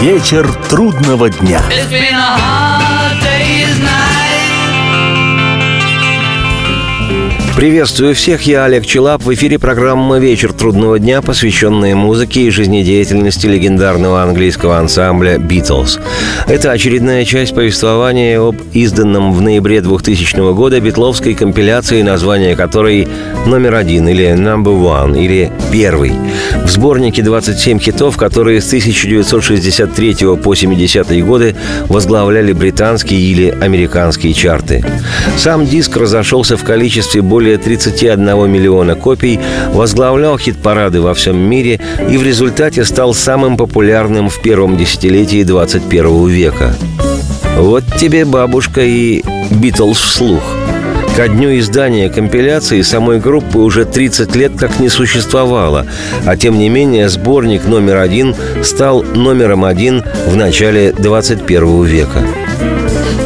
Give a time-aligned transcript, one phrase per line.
[0.00, 1.62] Вечер трудного дня.
[7.56, 9.22] Приветствую всех, я Олег Челап.
[9.22, 15.98] В эфире программа «Вечер трудного дня», посвященная музыке и жизнедеятельности легендарного английского ансамбля «Битлз».
[16.46, 23.06] Это очередная часть повествования об изданном в ноябре 2000 года битловской компиляции, название которой
[23.46, 26.12] «Номер один» или «Number One» или «Первый».
[26.64, 31.56] В сборнике 27 хитов, которые с 1963 по 70-е годы
[31.88, 34.84] возглавляли британские или американские чарты.
[35.36, 39.40] Сам диск разошелся в количестве более более 31 миллиона копий,
[39.72, 41.80] возглавлял хит-парады во всем мире
[42.10, 46.76] и в результате стал самым популярным в первом десятилетии 21 века.
[47.56, 49.22] Вот тебе, бабушка, и
[49.52, 50.42] Битлз вслух.
[51.16, 55.86] Ко дню издания компиляции самой группы уже 30 лет как не существовало,
[56.26, 62.22] а тем не менее сборник номер один стал номером один в начале 21 века.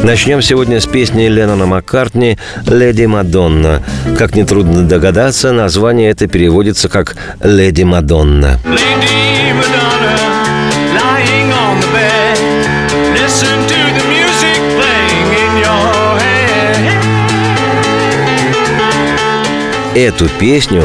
[0.05, 3.81] Начнем сегодня с песни Леннона Маккартни «Леди Мадонна».
[4.15, 8.59] Как нетрудно догадаться, название это переводится как «Леди Мадонна».
[19.95, 20.83] Эту песню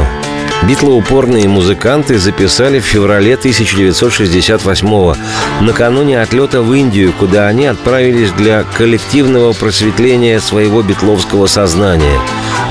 [0.69, 5.17] Битлоупорные музыканты записали в феврале 1968-го,
[5.62, 12.20] накануне отлета в Индию, куда они отправились для коллективного просветления своего битловского сознания.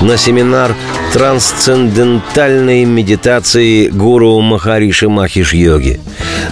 [0.01, 0.75] На семинар
[1.13, 5.99] трансцендентальной медитации гуру Махариши Махиш Йоги.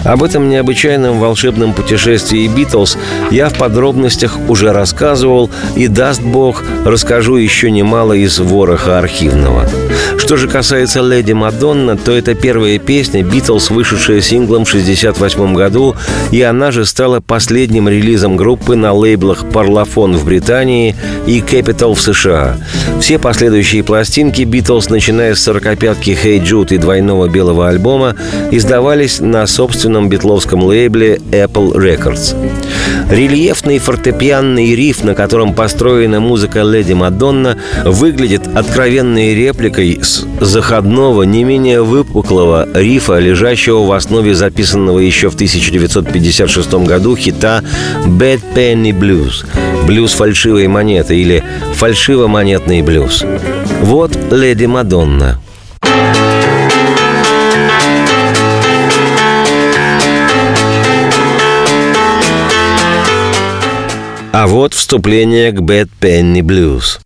[0.04, 2.96] Об этом необычайном волшебном путешествии Битлз
[3.30, 9.68] я в подробностях уже рассказывал и, даст Бог, расскажу еще немало из вороха архивного.
[10.16, 15.96] Что же касается «Леди Мадонна», то это первая песня Битлз, вышедшая синглом в 1968 году,
[16.32, 22.00] и она же стала последним релизом группы на лейблах Parlophone в Британии и Capital в
[22.00, 22.56] США.
[23.00, 28.16] Все последующие пластинки Битлз, начиная с 45-ки «Hey Jude» и двойного белого альбома,
[28.50, 32.34] издавались на собственном битловском лейбле Apple Records.
[33.10, 41.44] Рельефный фортепианный риф, на котором построена музыка «Леди Мадонна», выглядит откровенной репликой с заходного, не
[41.44, 47.62] менее выпуклого рифа, лежащего в основе записанного еще в 1956 году хита
[48.06, 49.44] «Bad Penny Blues»–
[49.86, 51.42] блюз фальшивой монеты или
[51.74, 53.24] фальшиво-монетный блюз.
[53.80, 55.40] Вот «Леди Мадонна».
[64.30, 67.00] А вот вступление к Bad Penny Blues.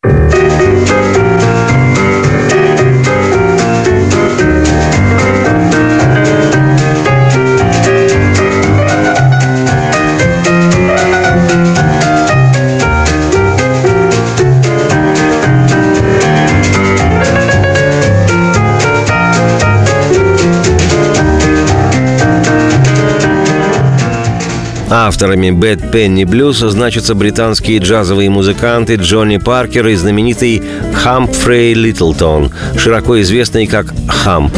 [25.05, 30.63] Авторами Bad Penny Blues значатся британские джазовые музыканты Джонни Паркер и знаменитый
[30.95, 34.55] Хамфрей Литлтон, широко известный как Хамп.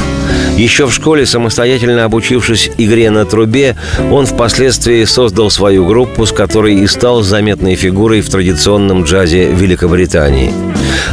[0.58, 3.74] Еще в школе, самостоятельно обучившись игре на трубе,
[4.10, 10.52] он впоследствии создал свою группу, с которой и стал заметной фигурой в традиционном джазе Великобритании.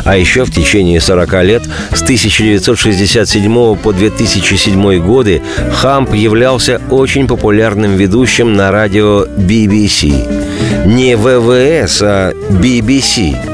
[0.03, 1.63] А еще в течение 40 лет,
[1.93, 5.41] с 1967 по 2007 годы,
[5.73, 10.85] Хамп являлся очень популярным ведущим на радио BBC.
[10.85, 13.35] Не ВВС, а BBC–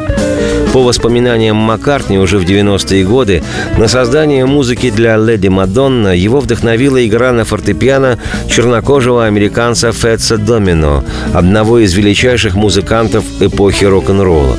[0.77, 3.41] по воспоминаниям Маккартни уже в 90-е годы,
[3.77, 11.03] на создание музыки для «Леди Мадонна» его вдохновила игра на фортепиано чернокожего американца Фетса Домино,
[11.33, 14.55] одного из величайших музыкантов эпохи рок-н-ролла.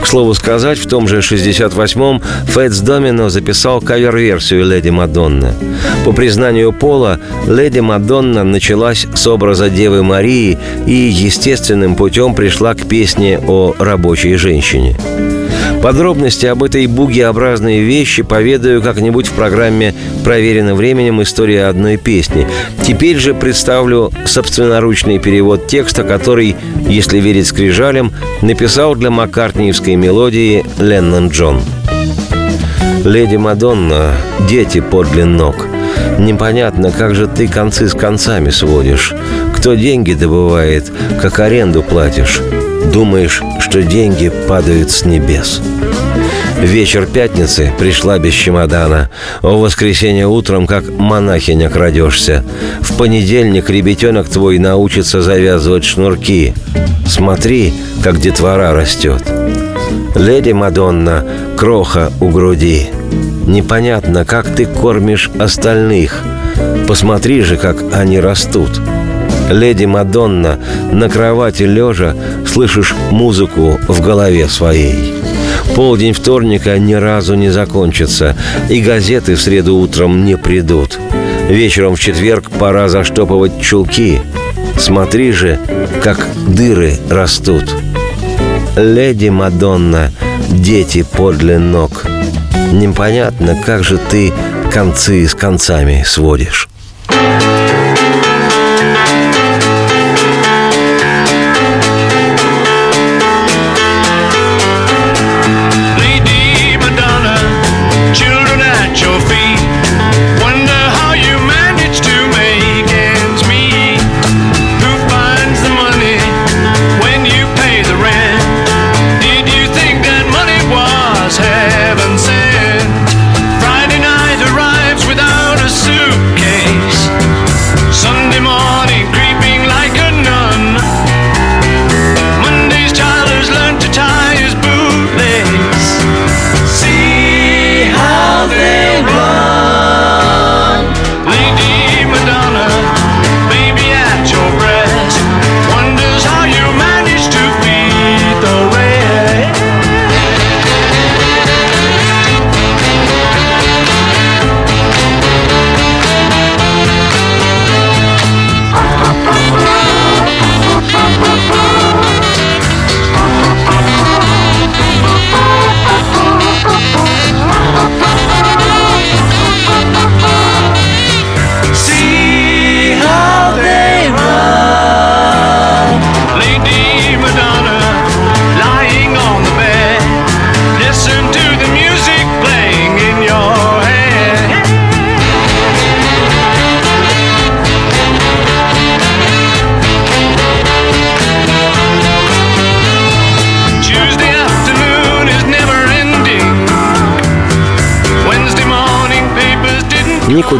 [0.00, 5.54] К слову сказать, в том же 68-м Фэтс Домино записал кавер-версию «Леди Мадонна».
[6.04, 12.86] По признанию Пола, «Леди Мадонна» началась с образа Девы Марии и естественным путем пришла к
[12.88, 14.96] песне о рабочей женщине.
[15.82, 19.94] Подробности об этой бугеобразной вещи поведаю как-нибудь в программе
[20.24, 21.22] «Проверено временем.
[21.22, 22.46] История одной песни».
[22.82, 26.54] Теперь же представлю собственноручный перевод текста, который,
[26.86, 28.12] если верить скрижалям,
[28.42, 31.62] написал для маккартниевской мелодии Леннон Джон.
[33.04, 34.12] «Леди Мадонна,
[34.50, 35.66] дети подле ног.
[36.18, 39.14] Непонятно, как же ты концы с концами сводишь.
[39.56, 40.92] Кто деньги добывает,
[41.22, 42.40] как аренду платишь.
[42.92, 45.60] Думаешь, что деньги падают с небес.
[46.60, 49.10] Вечер пятницы пришла без чемодана.
[49.42, 52.44] В воскресенье утром, как монахиня крадешься.
[52.80, 56.52] В понедельник ребятенок твой научится завязывать шнурки.
[57.06, 57.72] Смотри,
[58.02, 59.22] как детвора растет.
[60.16, 61.24] Леди Мадонна,
[61.56, 62.88] кроха у груди.
[63.46, 66.24] Непонятно, как ты кормишь остальных.
[66.88, 68.80] Посмотри же, как они растут.
[69.50, 70.58] Леди Мадонна,
[70.92, 72.14] на кровати лежа,
[72.50, 75.14] слышишь музыку в голове своей.
[75.74, 78.36] Полдень вторника ни разу не закончится,
[78.68, 80.98] и газеты в среду утром не придут.
[81.48, 84.20] Вечером в четверг пора заштопывать чулки.
[84.78, 85.58] Смотри же,
[86.02, 87.64] как дыры растут.
[88.76, 90.12] Леди Мадонна,
[90.50, 92.04] дети подле ног.
[92.72, 94.32] Непонятно, как же ты
[94.72, 96.68] концы с концами сводишь.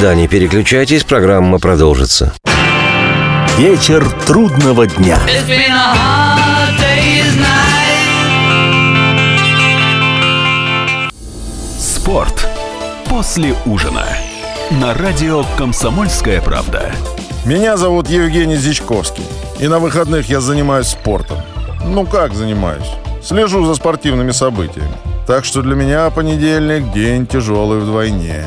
[0.01, 2.33] Никуда не переключайтесь, программа продолжится.
[3.59, 5.19] Вечер трудного дня.
[11.79, 12.49] Спорт
[13.11, 14.07] после ужина.
[14.71, 16.91] На радио «Комсомольская правда».
[17.45, 19.27] Меня зовут Евгений Зичковский.
[19.59, 21.37] И на выходных я занимаюсь спортом.
[21.85, 22.91] Ну как занимаюсь?
[23.23, 24.97] Слежу за спортивными событиями.
[25.27, 28.47] Так что для меня понедельник– день тяжелый вдвойне.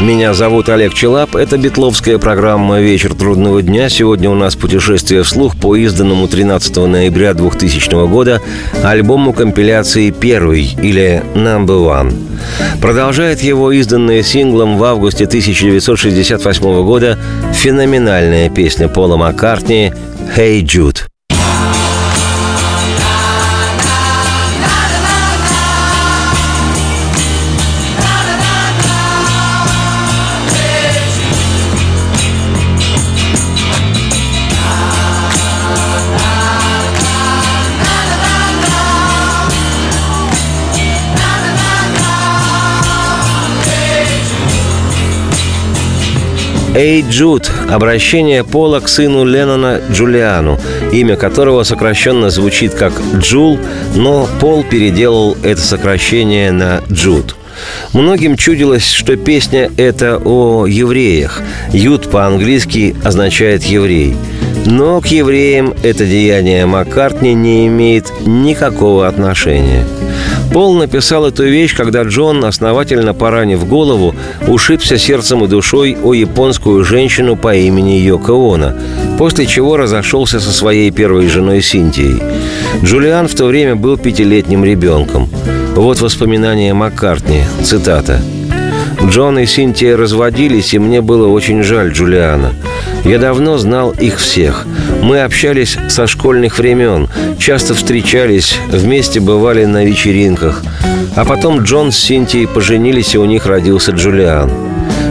[0.00, 1.34] Меня зовут Олег Челап.
[1.36, 3.88] Это битловская программа «Вечер трудного дня».
[3.88, 8.42] Сегодня у нас путешествие вслух по изданному 13 ноября 2000 года
[8.84, 12.14] альбому компиляции «Первый» или «Number One».
[12.82, 17.18] Продолжает его изданная синглом в августе 1968 года
[17.54, 19.94] феноменальная песня Пола Маккартни
[20.36, 21.15] «Hey Jude».
[46.76, 50.60] «Эй, Джуд»– обращение Пола к сыну Леннона Джулиану,
[50.92, 53.58] имя которого сокращенно звучит как Джул,
[53.94, 57.34] но Пол переделал это сокращение на Джуд.
[57.94, 61.40] Многим чудилось, что песня это о евреях.
[61.72, 64.14] Юд по-английски означает «еврей».
[64.66, 69.84] Но к евреям это деяние Маккартни не имеет никакого отношения–
[70.52, 74.14] Пол написал эту вещь, когда Джон, основательно поранив голову,
[74.48, 78.72] ушибся сердцем и душой о японскую женщину по имени Йоко Оно,
[79.18, 82.22] после чего разошелся со своей первой женой Синтией.
[82.82, 85.28] Джулиан в то время был пятилетним ребенком.
[85.74, 88.22] Вот воспоминания Маккартни, цитата–
[89.04, 92.52] Джон и Синтия разводились, и мне было очень жаль Джулиана.
[93.06, 94.66] Я давно знал их всех.
[95.00, 97.08] Мы общались со школьных времен,
[97.38, 100.60] часто встречались, вместе бывали на вечеринках.
[101.14, 104.50] А потом Джон с Синтией поженились, и у них родился Джулиан.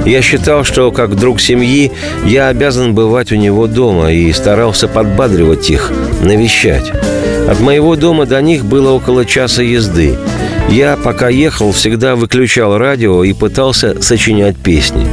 [0.05, 1.93] Я считал, что как друг семьи
[2.25, 5.89] я обязан бывать у него дома и старался подбадривать их,
[6.21, 6.91] навещать.
[7.47, 10.17] От моего дома до них было около часа езды.
[10.69, 15.07] Я, пока ехал, всегда выключал радио и пытался сочинять песни.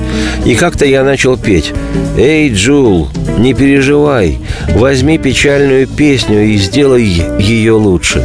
[0.45, 1.73] И как-то я начал петь
[2.17, 4.39] «Эй, Джул, не переживай,
[4.75, 7.05] возьми печальную песню и сделай
[7.39, 8.23] ее лучше».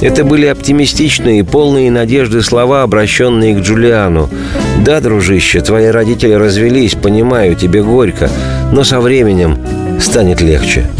[0.00, 4.28] Это были оптимистичные, полные надежды слова, обращенные к Джулиану.
[4.84, 8.28] «Да, дружище, твои родители развелись, понимаю, тебе горько,
[8.72, 9.58] но со временем
[10.00, 10.90] станет легче».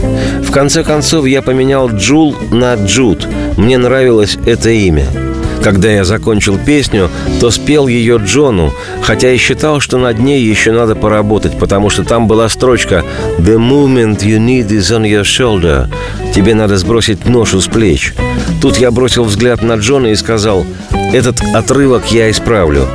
[0.43, 3.27] В конце концов, я поменял Джул на Джуд.
[3.57, 5.07] Мне нравилось это имя–
[5.63, 7.11] когда я закончил песню,
[7.41, 8.73] то спел ее Джону,
[9.03, 13.05] хотя и считал, что над ней еще надо поработать, потому что там была строчка
[13.39, 15.89] «The movement you need is on your shoulder»
[16.35, 18.15] «Тебе надо сбросить ношу с плеч».
[18.61, 20.67] Тут я бросил взгляд на Джона и сказал
[21.13, 22.87] «Этот отрывок я исправлю».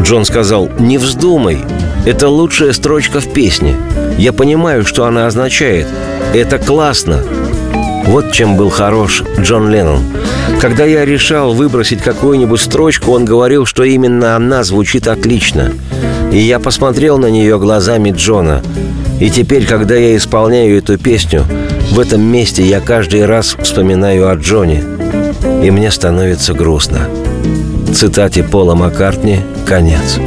[0.00, 1.60] Джон сказал «Не вздумай,
[2.06, 3.76] это лучшая строчка в песне.
[4.16, 5.86] Я понимаю, что она означает.
[6.34, 7.22] Это классно».
[8.06, 10.02] Вот чем был хорош Джон Леннон.
[10.60, 15.72] Когда я решал выбросить какую-нибудь строчку, он говорил, что именно она звучит отлично.
[16.32, 18.62] И я посмотрел на нее глазами Джона.
[19.20, 21.44] И теперь, когда я исполняю эту песню,
[21.92, 24.84] в этом месте я каждый раз вспоминаю о Джоне.
[25.62, 27.08] И мне становится грустно.
[27.94, 30.18] Цитате Пола Маккартни «Конец».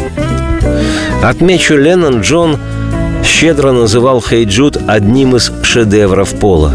[1.22, 2.58] Отмечу, Леннон Джон
[3.24, 6.74] щедро называл «Хей Джуд» одним из шедевров Пола.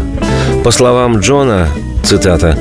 [0.63, 1.67] По словам Джона,
[2.03, 2.57] цитата,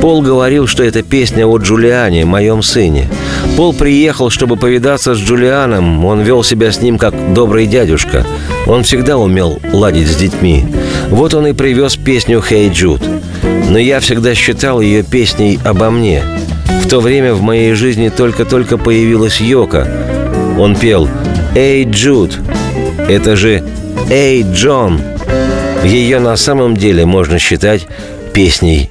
[0.00, 3.06] Пол говорил, что это песня о Джулиане, моем сыне.
[3.56, 6.06] Пол приехал, чтобы повидаться с Джулианом.
[6.06, 8.24] Он вел себя с ним как добрый дядюшка.
[8.66, 10.64] Он всегда умел ладить с детьми.
[11.10, 13.02] Вот он и привез песню «Хей hey Джуд».
[13.68, 16.22] Но я всегда считал ее песней обо мне.
[16.82, 19.86] В то время в моей жизни только-только появилась Йока.
[20.58, 21.08] Он пел
[21.54, 22.38] «Эй, Джуд!»
[23.06, 23.62] Это же
[24.08, 25.00] «Эй, Джон!»
[25.84, 27.86] Ее на самом деле можно считать
[28.32, 28.90] песней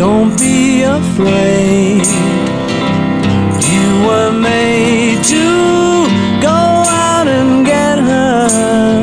[0.00, 2.06] Don't be afraid.
[3.70, 5.44] You were made to
[6.40, 8.99] go out and get her.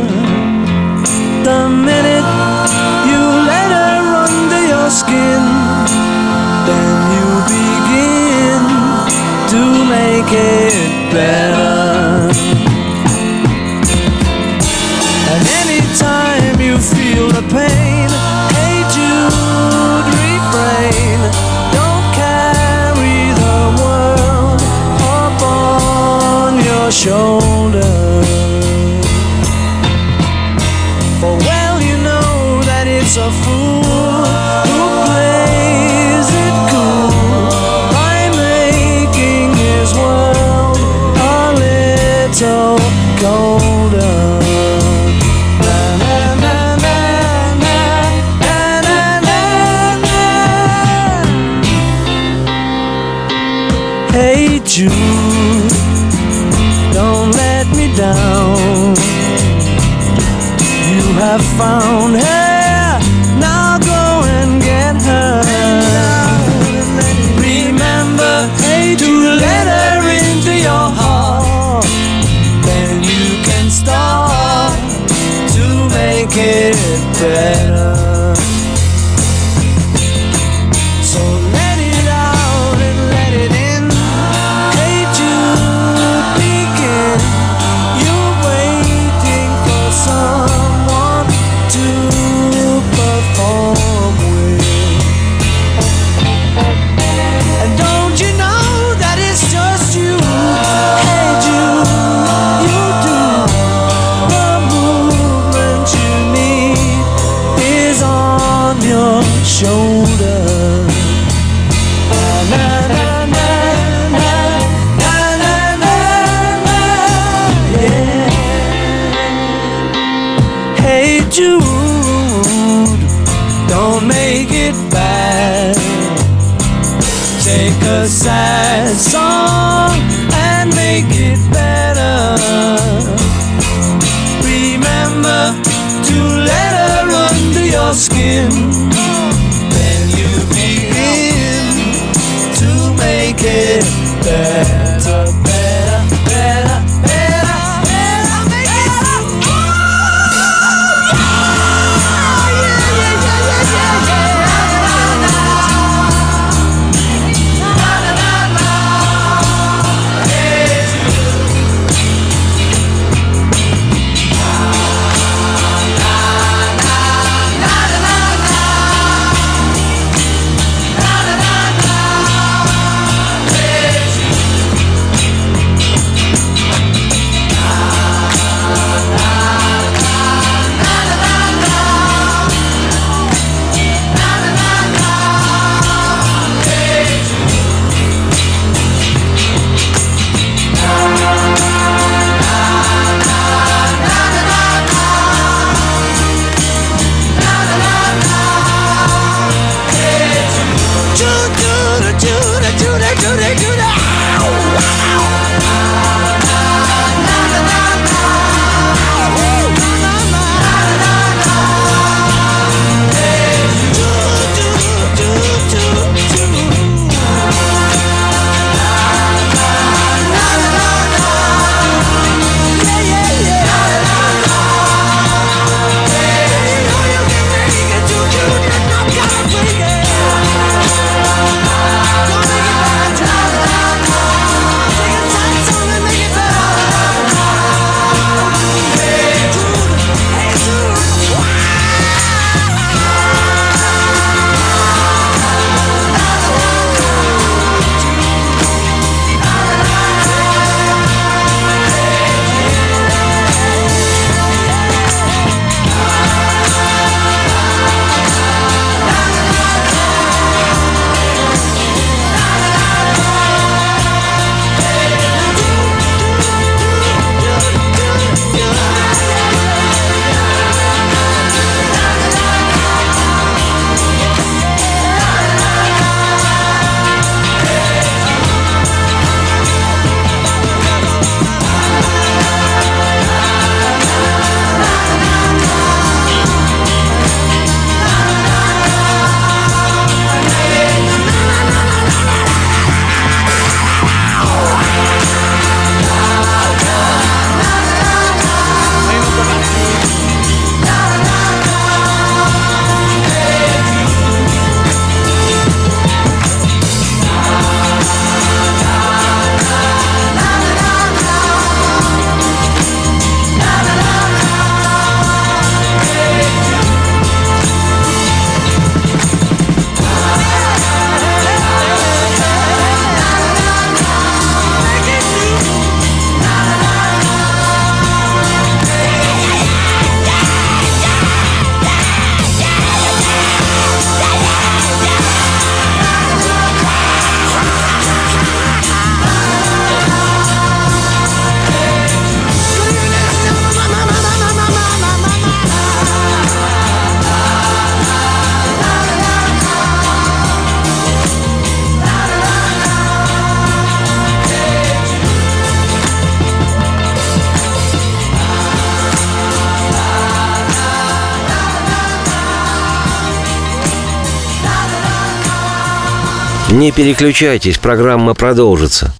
[366.77, 369.11] Не переключайтесь, программа продолжится.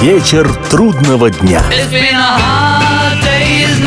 [0.00, 1.60] Вечер трудного дня.
[1.70, 3.78] It's been a hard day's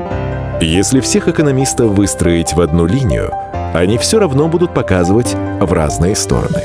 [0.00, 0.62] night.
[0.62, 3.30] Если всех экономистов выстроить в одну линию,
[3.74, 6.62] они все равно будут показывать в разные стороны.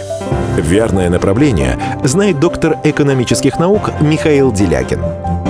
[0.56, 5.02] Верное направление знает доктор экономических наук Михаил Делякин.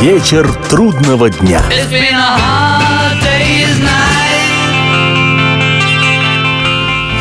[0.00, 1.62] Вечер трудного дня.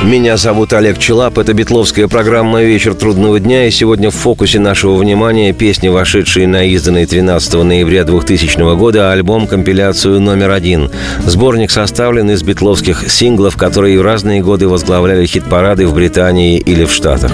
[0.03, 1.37] Меня зовут Олег Челап.
[1.37, 3.65] Это битловская программа «Вечер трудного дня».
[3.67, 10.19] И сегодня в фокусе нашего внимания песни, вошедшие на изданный 13 ноября 2000 года альбом-компиляцию
[10.19, 10.91] номер один.
[11.25, 16.91] Сборник составлен из битловских синглов, которые в разные годы возглавляли хит-парады в Британии или в
[16.91, 17.31] Штатах.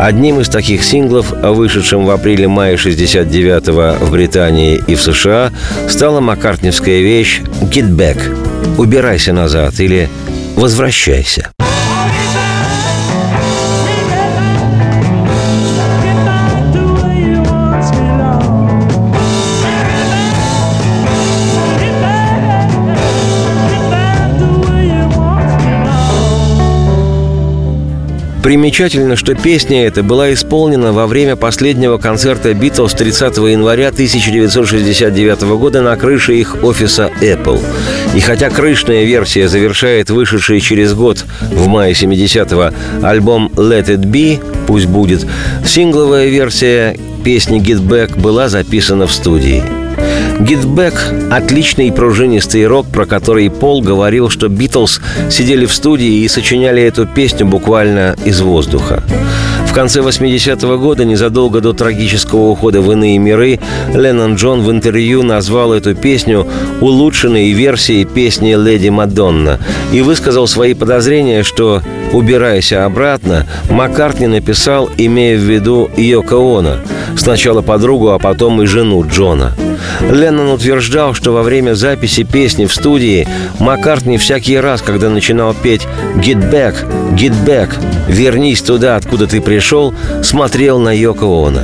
[0.00, 5.52] Одним из таких синглов, вышедшим в апреле-мае 69-го в Британии и в США,
[5.88, 8.18] стала маккартневская вещь «Get Back»–
[8.78, 10.08] «Убирайся назад» или
[10.56, 11.51] «Возвращайся».
[28.42, 35.80] Примечательно, что песня эта была исполнена во время последнего концерта Битлз 30 января 1969 года
[35.80, 37.62] на крыше их офиса Apple.
[38.16, 42.74] И хотя крышная версия завершает вышедший через год в мае 70-го
[43.06, 45.24] альбом «Let It Be», «Пусть будет»,
[45.64, 49.62] сингловая версия песни «Get Back» была записана в студии–
[50.42, 50.94] Гитбэк–
[51.30, 55.00] отличный пружинистый рок, про который Пол говорил, что Битлз
[55.30, 59.04] сидели в студии и сочиняли эту песню буквально из воздуха.
[59.68, 63.60] В конце 80-го года, незадолго до трагического ухода в иные миры,
[63.94, 66.44] Леннон Джон в интервью назвал эту песню
[66.80, 69.60] улучшенной версией песни «Леди Мадонна»
[69.92, 76.78] и высказал свои подозрения, что «Убирайся обратно» Маккартни написал, имея в виду Йоко Оно,
[77.16, 79.52] сначала подругу, а потом и жену Джона–
[80.00, 83.26] Леннон утверждал, что во время записи песни в студии
[83.58, 85.82] Маккартни всякий раз, когда начинал петь
[86.16, 86.74] «Get back,
[87.16, 87.70] get back»,
[88.08, 91.60] «Вернись туда, откуда ты пришел», смотрел на Йоко Оно.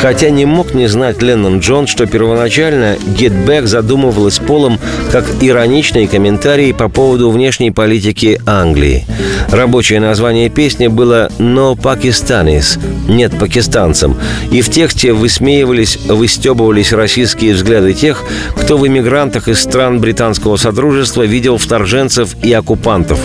[0.00, 4.80] Хотя не мог не знать Леннон Джон, что первоначально «Get Back» задумывалась Полом
[5.12, 9.06] как ироничный комментарий по поводу внешней политики Англии.
[9.50, 14.16] Рабочее название песни было «No Pakistanis»– «Нет пакистанцам»,
[14.50, 18.22] и в тексте высмеивались, выстебывались российские взгляды тех,
[18.56, 23.18] кто в иммигрантах из стран британского содружества видел вторженцев и оккупантов.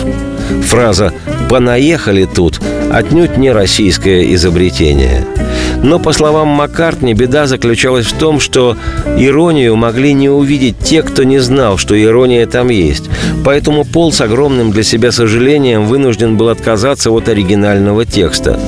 [0.66, 1.12] Фраза
[1.48, 2.60] «понаехали тут»
[2.90, 5.26] отнюдь не российское изобретение.
[5.82, 8.76] Но, по словам Маккартни, беда заключалась в том, что
[9.16, 13.08] иронию могли не увидеть те, кто не знал, что ирония там есть.
[13.44, 18.58] Поэтому Пол с огромным для себя сожалением вынужден был отказаться от оригинального текста.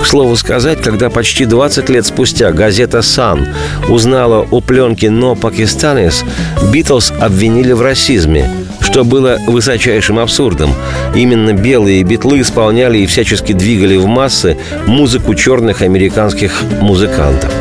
[0.00, 3.46] К слову сказать, когда почти 20 лет спустя газета «Сан»
[3.88, 6.24] узнала о пленке «Но Пакистанес»,
[6.72, 10.74] Битлз обвинили в расизме, что было высочайшим абсурдом.
[11.14, 17.52] Именно белые битлы исполняли и всячески двигали в массы музыку черных американских музыкантов.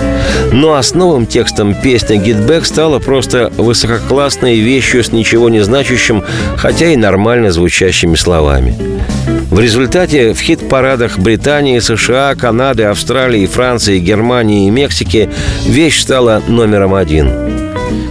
[0.52, 6.24] Но основным текстом песни «Get Back» стала просто высококлассной вещью с ничего не значащим,
[6.56, 8.76] хотя и нормально звучащими словами.
[9.50, 15.30] В результате в хит-парадах Британии, США, Канады, Австралии, Франции, Германии и Мексики
[15.66, 17.32] вещь стала номером один.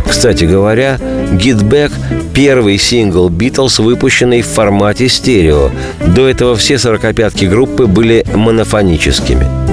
[0.09, 0.98] Кстати говоря,
[1.33, 1.92] «Get Back»–
[2.35, 5.70] первый сингл «Битлз», выпущенный в формате стерео.
[6.05, 9.46] До этого все сорокопятки группы были монофоническими–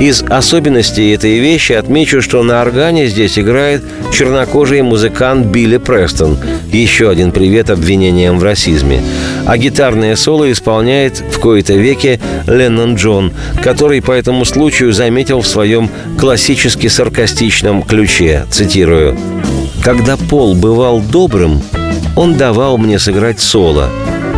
[0.00, 3.82] из особенностей этой вещи отмечу, что на органе здесь играет
[4.12, 6.38] чернокожий музыкант Билли Престон.
[6.72, 9.02] Еще один привет обвинениям в расизме.
[9.44, 13.32] А гитарное соло исполняет в кои-то веке Леннон Джон,
[13.62, 19.16] который по этому случаю заметил в своем классически саркастичном ключе, цитирую,
[19.82, 21.60] «Когда Пол бывал добрым,
[22.14, 23.88] он давал мне сыграть соло.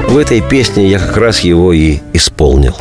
[0.08, 2.76] В этой песне я как раз его и исполнил».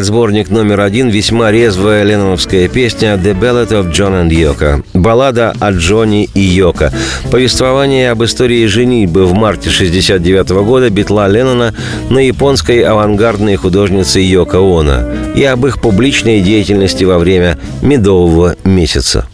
[0.00, 4.82] Продолжает сборник номер один весьма резвая ленноновская песня «The Ballad of John and Yoko».
[4.94, 6.90] Баллада о Джонни и Йоко.
[7.30, 11.74] Повествование об истории женитьбы в марте 69 года Битла Леннона
[12.08, 15.02] на японской авангардной художнице Йоко Оно
[15.34, 19.26] и об их публичной деятельности во время медового месяца.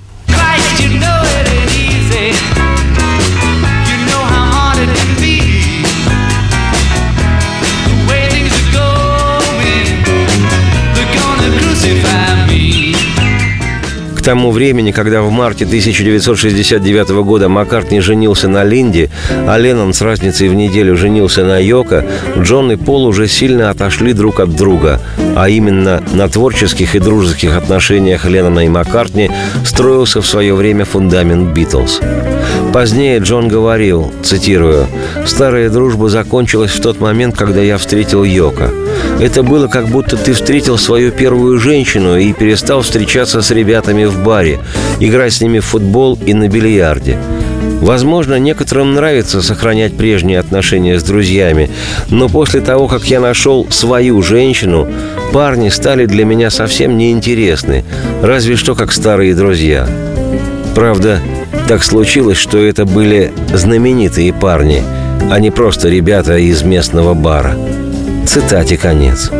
[14.26, 19.08] Тому времени, когда в марте 1969 года Маккартни женился на Линде,
[19.46, 22.04] а Леннон с разницей в неделю женился на Йоко,
[22.36, 25.00] Джон и Пол уже сильно отошли друг от друга,
[25.36, 29.30] а именно на творческих и дружеских отношениях Леннона и Маккартни
[29.64, 32.00] строился в свое время фундамент «Битлз».
[32.72, 34.88] Позднее Джон говорил, цитирую,
[35.24, 38.72] «Старая дружба закончилась в тот момент, когда я встретил Йоко.
[39.20, 44.22] Это было как будто ты встретил свою первую женщину и перестал встречаться с ребятами в
[44.22, 44.58] баре,
[45.00, 47.16] играть с ними в футбол и на бильярде.
[47.80, 51.70] Возможно, некоторым нравится сохранять прежние отношения с друзьями,
[52.10, 54.88] но после того, как я нашел свою женщину,
[55.32, 57.84] парни стали для меня совсем неинтересны,
[58.22, 59.86] разве что как старые друзья.
[60.74, 61.20] Правда,
[61.68, 64.82] так случилось, что это были знаменитые парни,
[65.30, 67.56] а не просто ребята из местного бара.
[68.26, 69.30] Цитате конец.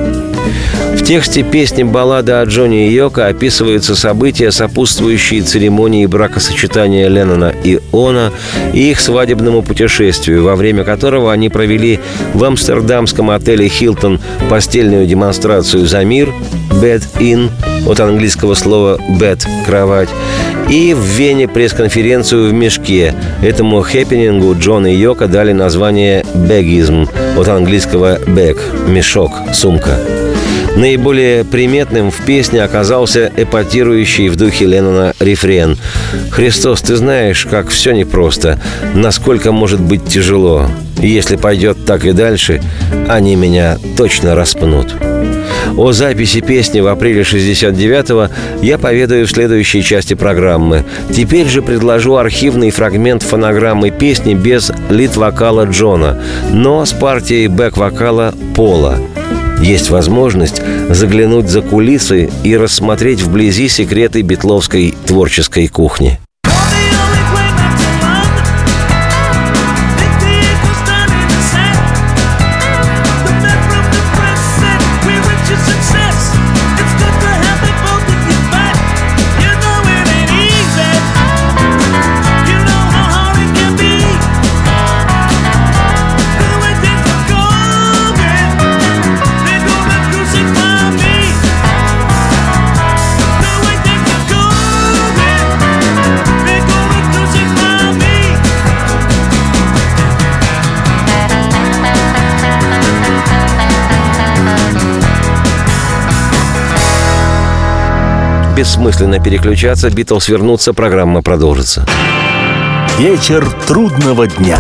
[0.94, 7.80] В тексте песни «Баллада о Джонни и Йоко» описываются события, сопутствующие церемонии бракосочетания Леннона и
[7.92, 8.30] Она
[8.72, 12.00] и их свадебному путешествию, во время которого они провели
[12.32, 16.32] в амстердамском отеле «Хилтон» постельную демонстрацию «За мир»
[16.70, 17.50] «Bed In»
[17.86, 20.08] от английского слова «bed»– «кровать»,
[20.68, 23.14] и в Вене пресс-конференцию в мешке.
[23.42, 29.98] Этому хэппинингу Джон и Йока дали название «бэгизм» от английского «бэг»– «мешок», «сумка».
[30.76, 35.78] Наиболее приметным в песне оказался эпатирующий в духе Леннона рефрен.
[36.30, 38.60] «Христос, ты знаешь, как все непросто,
[38.94, 40.68] насколько может быть тяжело.
[40.98, 42.60] Если пойдет так и дальше,
[43.08, 44.94] они меня точно распнут».
[45.76, 48.28] О записи песни в апреле 69-го
[48.62, 50.84] я поведаю в следующей части программы.
[51.14, 58.98] Теперь же предложу архивный фрагмент фонограммы песни без лид-вокала Джона, но с партией бэк-вокала Пола.
[59.60, 66.18] Есть возможность заглянуть за кулисы и рассмотреть вблизи секреты битловской творческой кухни.
[108.56, 111.86] Бессмысленно переключаться, Битлз вернутся, программа продолжится.
[112.96, 114.58] Вечер трудного дня.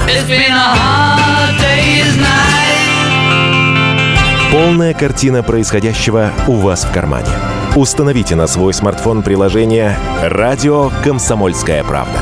[4.52, 7.30] Полная картина происходящего у вас в кармане.
[7.74, 12.20] Установите на свой смартфон приложение «Радио Комсомольская правда».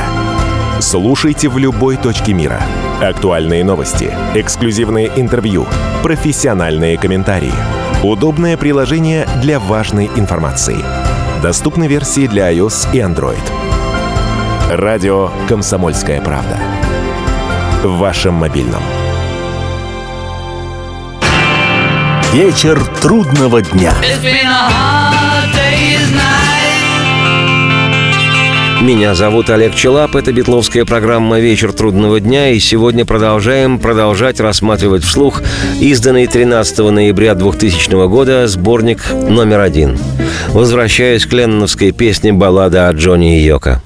[0.78, 2.60] Слушайте в любой точке мира.
[3.02, 5.66] Актуальные новости, эксклюзивные интервью,
[6.04, 7.52] профессиональные комментарии.
[8.04, 10.76] Удобное приложение для важной информации.
[11.44, 13.38] Доступны версии для iOS и Android.
[14.70, 16.58] Радио «Комсомольская правда».
[17.82, 18.80] В вашем мобильном.
[22.32, 23.94] Вечер трудного дня.
[28.84, 35.04] Меня зовут Олег Челап, это битловская программа «Вечер трудного дня», и сегодня продолжаем продолжать рассматривать
[35.04, 35.40] вслух
[35.80, 39.96] изданный 13 ноября 2000 года сборник номер один.
[40.48, 43.80] Возвращаюсь к ленноновской песне «Баллада о Джонни и Йоко».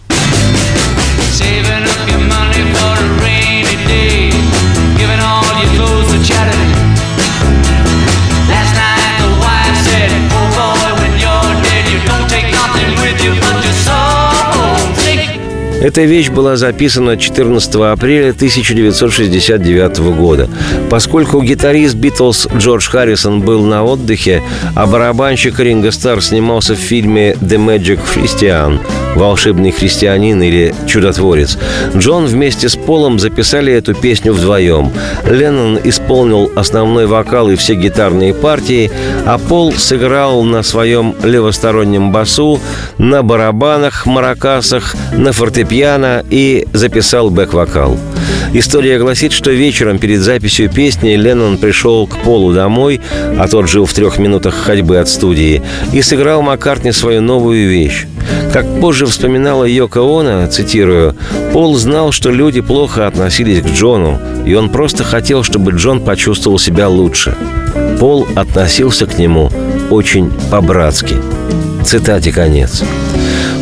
[15.81, 20.49] Эта вещь была записана 14 апреля 1969 года.
[20.91, 24.43] Поскольку гитарист Битлз Джордж Харрисон был на отдыхе,
[24.75, 28.81] а барабанщик Ринго Стар снимался в фильме «The Magic Christian»
[29.19, 31.59] «Волшебный христианин» или «Чудотворец»,
[31.97, 34.93] Джон вместе с Полом записали эту песню вдвоем.
[35.29, 38.91] Леннон исполнил основной вокал и все гитарные партии,
[39.27, 42.61] а Пол сыграл на своем левостороннем басу,
[42.99, 47.99] на барабанах, маракасах, на фортепиано и записал бэк-вокал.
[48.53, 53.01] История гласит, что вечером перед записью песни Леннон пришел к Полу домой,
[53.39, 58.07] а тот жил в трех минутах ходьбы от студии, и сыграл Маккартни свою новую вещь.
[58.53, 61.15] Как позже вспоминала Йоко Оно, цитирую,
[61.53, 66.59] «Пол знал, что люди плохо относились к Джону, и он просто хотел, чтобы Джон почувствовал
[66.59, 67.37] себя лучше.
[68.01, 69.51] Пол относился к нему
[69.91, 71.17] очень по-братски».
[71.85, 72.83] Цитате конец.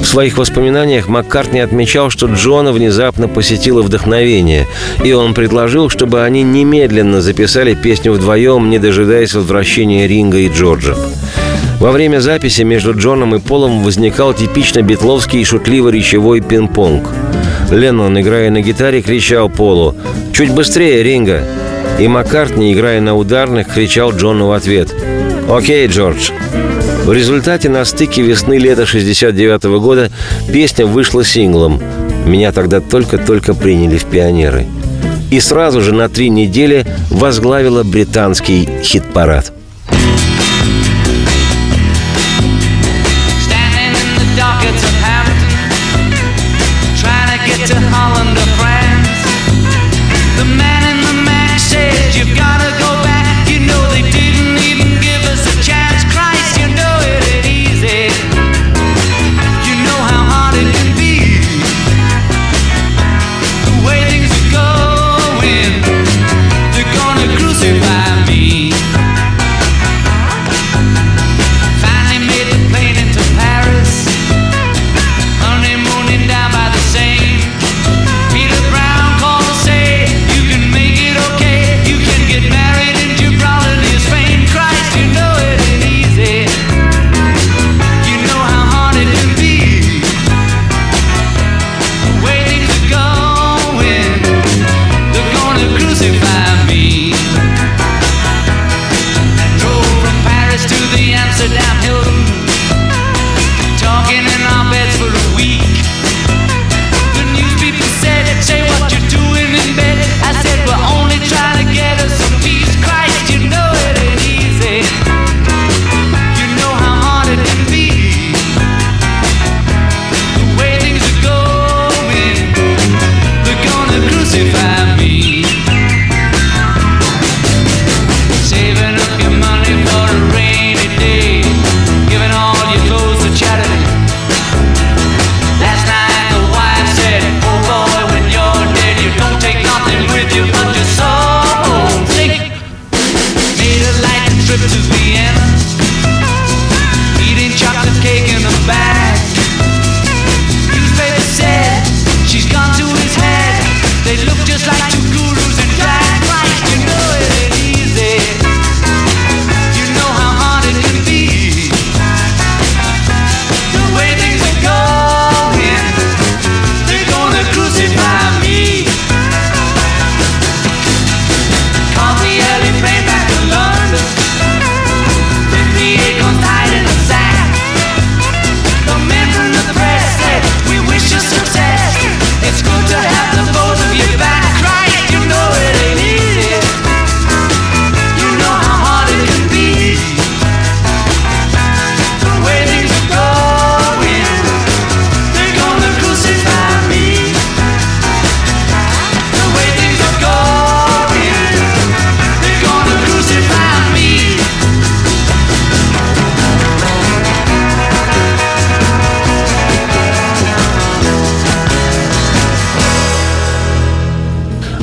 [0.01, 4.67] В своих воспоминаниях Маккартни отмечал, что Джона внезапно посетило вдохновение,
[5.05, 10.97] и он предложил, чтобы они немедленно записали песню вдвоем, не дожидаясь возвращения Ринга и Джорджа.
[11.87, 17.09] Во время записи между Джоном и Полом возникал типично битловский шутливо-речевой пинг-понг.
[17.71, 19.95] Леннон, играя на гитаре, кричал Полу
[20.33, 21.45] «Чуть быстрее, Ринга!»
[22.01, 24.93] И Маккартни, играя на ударных, кричал Джону в ответ
[25.49, 26.33] «Окей, Джордж!»
[27.05, 30.11] В результате на стыке весны-лета 69 года
[30.53, 31.81] песня вышла синглом.
[32.27, 34.67] Меня тогда только-только приняли в пионеры.
[35.31, 39.53] И сразу же на три недели возглавила британский хит-парад.
[47.67, 48.16] 真好。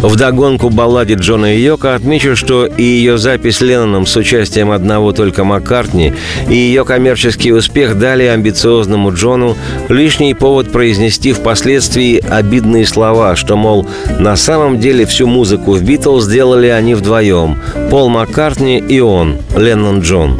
[0.03, 6.13] Вдогонку балладе Джона Йока отмечу, что и ее запись Ленноном с участием одного только Маккартни,
[6.49, 9.55] и ее коммерческий успех дали амбициозному Джону
[9.87, 13.87] лишний повод произнести впоследствии обидные слова, что, мол,
[14.19, 17.57] на самом деле всю музыку в «Битлз» сделали они вдвоем–
[17.89, 20.37] Пол Маккартни и он, Леннон Джон.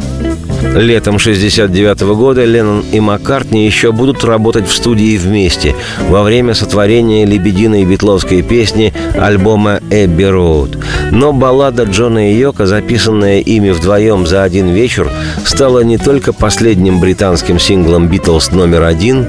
[0.74, 5.74] Летом 69 года Леннон и Маккартни еще будут работать в студии вместе
[6.08, 10.78] во время сотворения лебединой битловской песни альбома «Эбби Роуд».
[11.10, 15.08] Но баллада Джона и Йока, записанная ими вдвоем за один вечер,
[15.44, 19.26] стала не только последним британским синглом «Битлз» номер один,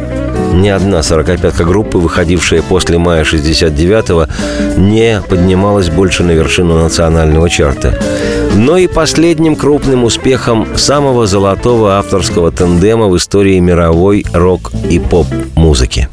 [0.53, 4.27] ни одна сорокопятка группы, выходившая после мая 69-го,
[4.79, 7.99] не поднималась больше на вершину национального чарта.
[8.55, 16.07] Но и последним крупным успехом самого золотого авторского тандема в истории мировой рок- и поп-музыки.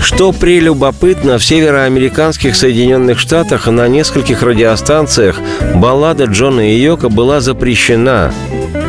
[0.00, 5.38] Что прелюбопытно, в североамериканских Соединенных Штатах на нескольких радиостанциях
[5.74, 8.32] баллада Джона и Йока была запрещена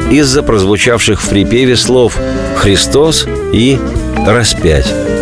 [0.10, 2.18] из-за прозвучавших в припеве слов
[2.56, 3.78] «Христос» и
[4.26, 5.17] «Распять».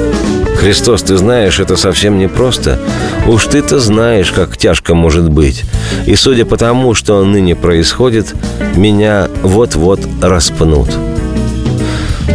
[0.57, 2.79] Христос, ты знаешь, это совсем непросто.
[3.27, 5.63] Уж ты-то знаешь, как тяжко может быть.
[6.05, 8.33] И судя по тому, что ныне происходит,
[8.75, 10.89] меня вот-вот распнут.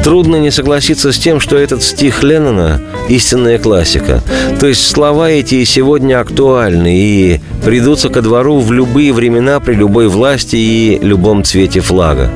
[0.05, 4.23] Трудно не согласиться с тем, что этот стих Леннона– истинная классика.
[4.59, 9.75] То есть слова эти и сегодня актуальны и придутся ко двору в любые времена при
[9.75, 12.31] любой власти и любом цвете флага.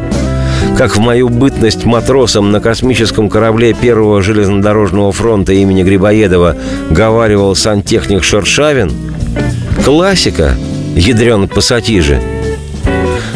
[0.76, 6.56] Как в мою бытность матросом на космическом корабле первого железнодорожного фронта имени Грибоедова
[6.90, 8.92] говаривал сантехник Шершавин,
[9.84, 10.54] классика,
[10.96, 12.20] ядрен пассатижи–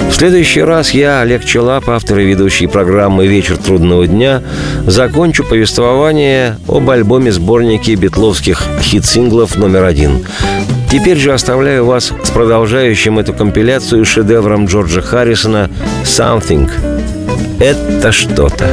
[0.08, 4.42] в следующий раз я, Олег Челап, автор и ведущий программы «Вечер трудного дня»,
[4.84, 10.26] закончу повествование об альбоме-сборнике битловских хит-синглов номер один.
[10.90, 15.70] Теперь же оставляю вас с продолжающим эту компиляцию шедевром Джорджа Харрисона
[16.02, 16.97] «Something».
[17.60, 18.68] Это что-то.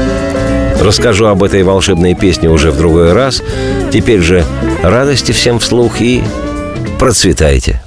[0.82, 3.42] Расскажу об этой волшебной песне уже в другой раз.
[3.92, 4.46] Теперь же
[4.84, 6.24] радости всем вслух и
[7.00, 7.85] процветайте.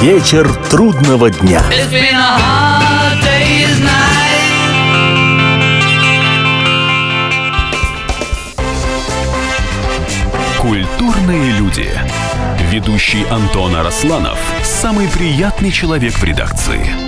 [0.00, 1.60] Вечер трудного дня.
[10.60, 11.90] Культурные люди.
[12.70, 17.07] Ведущий Антон Арасланов– самый приятный человек в редакции.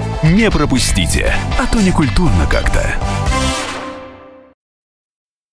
[0.23, 3.30] Не пропустите, а то не культурно как-то.